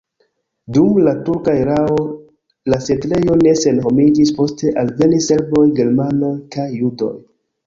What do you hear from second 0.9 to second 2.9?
la turka erao la